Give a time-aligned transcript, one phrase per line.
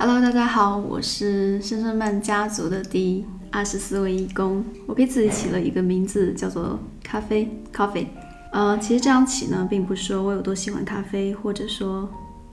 [0.00, 4.64] Hello，大家好，我是深深曼家族的第二十四位义工。
[4.86, 8.06] 我给自己起了一个名字，叫做咖啡 （Coffee）。
[8.52, 12.08] 呃，其实这样起呢，并不是说我有多喜欢咖啡，或者说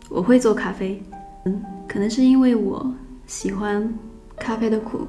[0.10, 1.00] 我会做咖啡。
[1.46, 2.92] 嗯，可能是因为我
[3.28, 3.94] 喜欢
[4.38, 5.02] 咖啡的苦，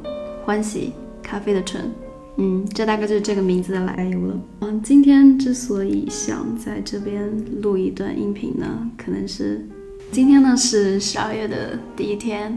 [0.45, 0.93] 欢喜
[1.23, 1.91] 咖啡的醇。
[2.37, 4.39] 嗯，这大概就是这个名字的来由了。
[4.61, 9.67] 嗯，今天之所以想在这边录一段音频呢，可能是。
[10.13, 12.57] 今天呢是十二月的第一天，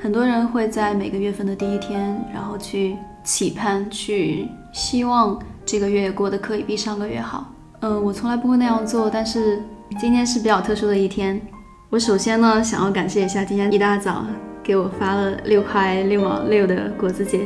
[0.00, 5.36] 很多人会在每个月份的第一天，然后去期盼、去希望
[5.66, 7.52] 这个月过得可以比上个月好。
[7.80, 9.60] 嗯，我从来不会那样做，但是
[9.98, 11.40] 今天是比较特殊的一天。
[11.88, 14.24] 我首先呢想要感谢一下今天一大早
[14.62, 17.40] 给我发了六块六毛六的果子姐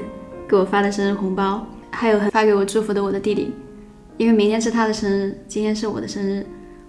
[0.47, 3.55] 给我发的生日红包，还有发给我祝福的我的弟弟，
[4.19, 6.45] 因为明天是他的生日，今天是我的生日。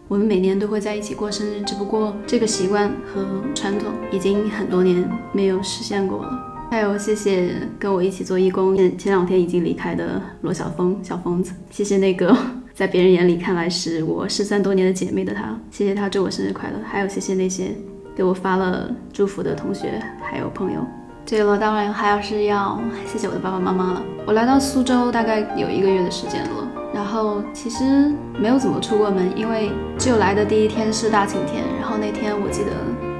[0.07, 6.51] 我们每年都会在一起过生日，只不过这个习惯和传统已经很多年没有实现过了。
[6.69, 12.35] 还有，谢谢跟我一起做义工前前两天已经离开的罗小峰小疯子，谢谢那个
[12.73, 16.77] 在别人眼里看来是我失散多年的姐妹的他，谢谢他祝我生日快乐。
[16.85, 17.71] 还有，谢谢那些
[18.15, 20.85] 给我发了祝福的同学还有朋友。
[21.25, 24.03] 对了，当然还要是要谢谢我的爸爸妈妈了。
[24.27, 26.64] 我来到苏州大概有一个月的时间了。
[26.95, 31.61] 然后其实没有怎么出过门，因为只有来的第一天是大晴天。
[31.77, 32.71] 然后那天我记得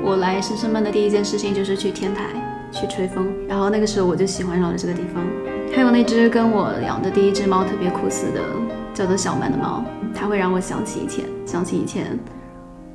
[0.01, 2.23] 我来深深们的第一件事情就是去天台
[2.71, 3.27] 去吹风。
[3.49, 5.21] 然后那个时候我就喜欢上了这个地方。
[5.75, 8.39] 还有那只跟我养的第一只猫特别酷似的，
[8.93, 9.83] 叫做小曼的猫，
[10.15, 12.17] 它会让我想起以前，想起以前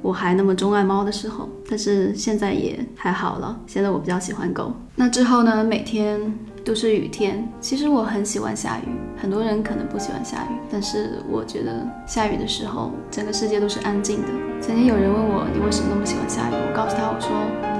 [0.00, 1.46] 我还那么钟爱猫的时候。
[1.68, 4.72] 但是现在也还好了，现在我比较喜欢狗。
[4.96, 6.32] 那之后呢，每天。
[6.70, 8.82] 都是雨天，其实我很喜欢下雨。
[9.20, 14.28] 很多人可能不喜欢下雨，但是我觉得下雨的时候，整个世界都是安静的。
[14.60, 16.52] 曾经有人问我，你为什么那么喜欢下雨？
[16.54, 17.28] 我告诉他，我说，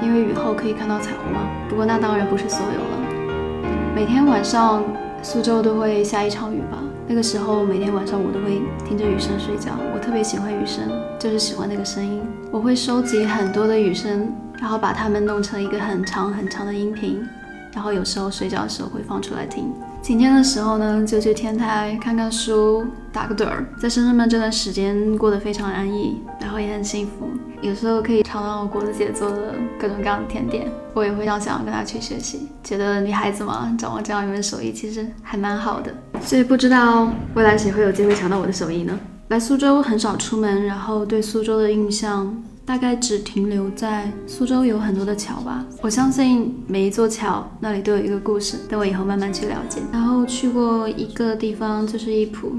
[0.02, 1.48] 因为雨后可以看到彩虹吗。
[1.68, 3.94] 不过那当然不是所有了。
[3.94, 4.82] 每天晚上
[5.22, 6.82] 苏州都会下一场雨吧？
[7.06, 9.70] 那个时候每天晚上我都会听着雨声睡觉。
[9.94, 10.82] 我特别喜欢雨声，
[11.16, 12.20] 就是喜欢那个声音。
[12.50, 17.24] 我会收集很多的雨声，然后把它们弄成一个很长很长的音频。
[17.72, 19.72] 然后有时候睡觉的时候会放出来听。
[20.02, 23.66] 晴天的时候呢，就去天台看看书，打个盹儿。
[23.78, 27.28] 在深圳们这段时间过得非常安逸，然后也很幸福。
[27.60, 32.48] 有时候可以尝到我果子姐做的各种各样的甜点，我也会常想要跟她去学习。
[32.64, 35.92] 觉得女孩子嘛，掌握这样一门手艺其实还蛮好的。
[36.22, 38.98] 所以不知道未来谁会有机会抢到我的手艺呢？
[39.28, 42.34] 来苏州很少出门，然后对苏州的印象。
[42.64, 49.80] 大概只停留在苏州有很多的桥吧，我相信每一座桥那里都有一个故事，等我以后慢慢去了解。
[49.92, 52.52] 然后去过一个地方，就是一浦，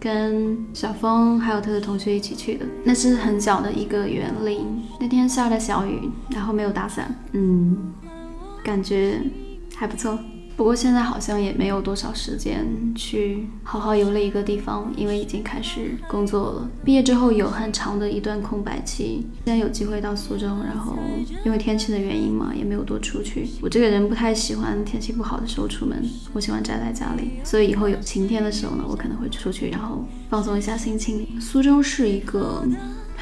[0.00, 4.66] 跟小峰还有他的同学一起去的，那是很小的一个园林。
[4.98, 7.76] 那天下了小雨，然后没有打伞，嗯，
[8.64, 9.20] 感觉
[9.74, 10.18] 还不错。
[10.58, 16.68] 不过现在好像也没有多少时间去好好游了一个地方，因为已经开始工作了。
[16.84, 20.96] 毕业之后有很长的一段空白期，现在有机会到苏州，然后
[21.44, 23.48] 因为天气的原因嘛，也没有多出去。
[23.62, 26.02] 我这个人不太喜欢天气不好的时候出门，
[26.32, 27.34] 我喜欢宅在家里。
[27.44, 31.40] 所以以后有晴天的时候呢，我可能会出去，然后放松一下心情。
[31.40, 32.66] 苏州是一个。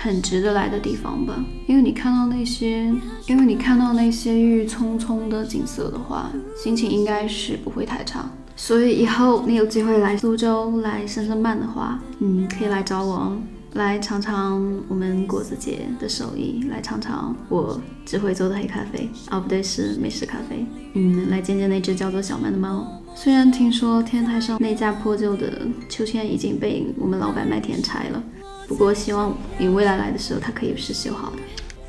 [0.06, 1.34] 很值得来的地方吧，
[1.67, 2.84] 因为你看到那些，
[3.27, 8.25] 因为你看到那些郁郁葱葱的景色的话，心情应该是不会太差。
[8.55, 13.37] 所以以后你有机会来苏州来深深办的话，嗯，可以来找我哦，
[13.75, 20.65] 来尝尝我们果子姐的手艺，来尝尝我只会做的黑咖啡，哦不对，是美式咖啡。
[20.94, 22.87] 嗯，来见见那只叫做小曼的猫。
[23.15, 28.23] 虽然听说天台上那架破旧的秋千已经被我们老板麦田拆了。
[28.69, 31.37] 不过，希望你未来来的时候，它可以是修好的。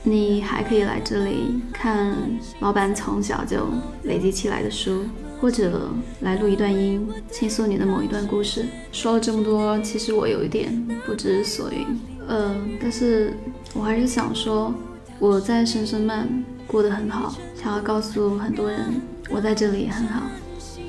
[0.04, 2.16] 你还可以来这里看
[2.62, 3.68] 老板从小就
[4.04, 5.04] 累积起来的书，
[5.42, 5.90] 或者
[6.22, 8.66] 来录一段音，倾诉你的某一段故事。
[8.92, 10.72] 说了这么多，其实我有一点
[11.06, 11.86] 不知所云。
[12.25, 13.34] 呃，但是
[13.74, 14.74] 我还是想说，
[15.19, 16.28] 我在深深慢
[16.66, 20.22] 过得很好，想要告诉很多人，我在这里也很好。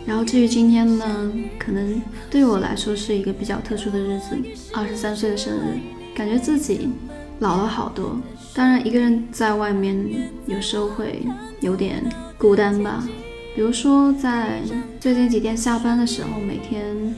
[0.08, 2.00] 然后至于今天呢，可能
[2.30, 4.34] 对我来说是一个比较特殊的日子，
[4.72, 5.78] 二十三岁的生日，
[6.14, 6.88] 感觉自己
[7.40, 8.18] 老了好多。
[8.54, 11.22] 当然，一个人在外面有时候会
[11.60, 12.02] 有点
[12.38, 13.06] 孤单吧。
[13.54, 14.62] 比如说，在
[14.98, 17.14] 最近几天下班的时候，每天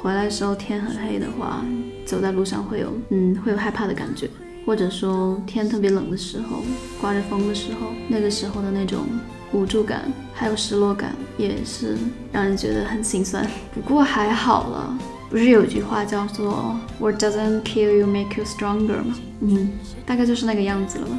[0.00, 1.62] 回来的时候天很黑的话，
[2.06, 4.26] 走在路上会有嗯会有害怕的感觉，
[4.64, 6.62] 或者说天特别冷的时候，
[6.98, 9.00] 刮着风的时候，那个时候的那种。
[9.56, 10.02] 无助感，
[10.34, 11.96] 还有失落感，也是
[12.30, 13.44] 让人觉得很心酸。
[13.74, 14.98] 不过还好了，
[15.30, 19.14] 不是有句话叫做 “What doesn't kill you make you stronger” 吗？
[19.40, 19.70] 嗯，
[20.04, 21.16] 大概就是那个样子了吧。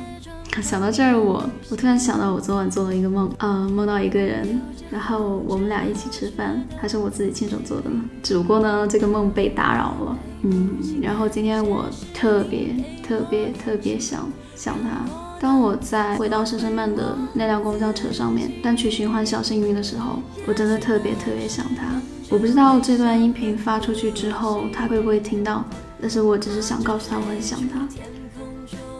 [0.61, 8.01] 想到这儿，我我突然想到，我昨晚做了一个梦，嗯，梦到一个人，然后我们俩一起吃饭，还是我自己亲手做的呢。
[8.23, 10.69] 只不过呢，这个梦被打扰了，嗯。
[11.01, 12.73] 然后今天我特别
[13.07, 15.26] 特别特别想想他。
[15.39, 21.83] 当我在回到深深曼的那辆公交车上面单曲循环《小幸运》的时候，我真的特别特别想他。
[22.29, 25.63] 我不知道这段音频发出去之后他会不会听到，
[26.01, 27.87] 但是我只是想告诉他我很想他。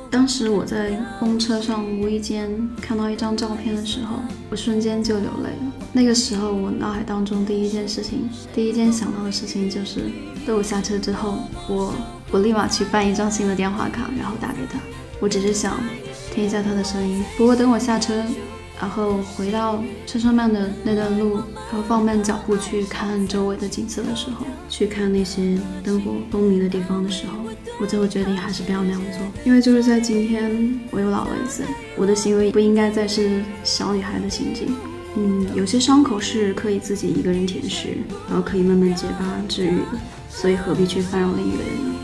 [0.09, 2.49] 当时我在公车上无意间
[2.81, 4.17] 看到一张照片的时候，
[4.49, 5.73] 我瞬间就流泪了。
[5.91, 10.09] 那个时候，我脑海当中第一件事情，第一件想到的事情就是，
[10.45, 11.93] 等我下车之后，我
[12.31, 14.79] 我立马去办一张新的电话卡，然后打给他。
[15.19, 15.79] 我只是想
[16.33, 17.23] 听一下他的声音。
[17.37, 18.23] 不过等我下车。
[18.79, 27.39] 然后回到车上慢的那段路，然后放慢脚步去看周围的景色的时候，去看那些灯火通明的地方的时候，
[27.81, 31.65] 我最后决定还是不要那样做，因为就是在今天我又老了一岁，
[31.95, 34.67] 我的行为不应该再是小女孩的行径。
[35.15, 37.95] 嗯，有些伤口是可以自己一个人舔舐，
[38.27, 39.97] 然后可以慢慢结疤治愈的，
[40.29, 41.95] 所以何必去烦扰另一个人呢？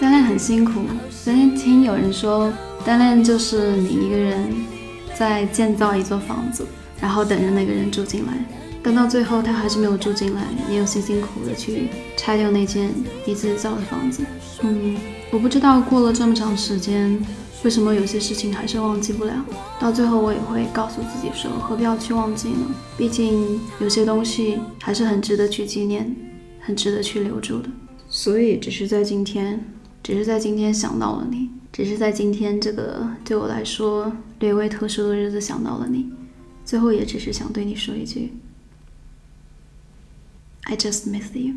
[0.00, 2.52] 单恋很辛苦，曾经听有人说，
[2.84, 4.54] 单恋就是你一个人。
[5.18, 6.66] 在建造一座房子，
[7.00, 8.34] 然后等着那个人住进来，
[8.82, 11.88] 但到最后他还是没有住进来，你又辛辛苦苦的去
[12.18, 12.90] 拆掉那间
[13.24, 14.22] 你自己造的房子。
[14.60, 14.94] 嗯，
[15.30, 17.18] 我不知道过了这么长时间，
[17.64, 19.32] 为什么有些事情还是忘记不了。
[19.80, 22.66] 到最后我也会告诉自己说，何必要去忘记呢？
[22.98, 26.14] 毕竟有些东西还是很值得去纪念，
[26.60, 27.70] 很值得去留住的。
[28.10, 29.64] 所以只是在今天，
[30.06, 31.50] 只是在今天想到了你。
[31.72, 36.08] 只是在今天这个对我来说略微特殊的日子想到了你，
[36.64, 38.32] 最后也只是想对你说一句
[40.62, 41.56] ，I just miss you。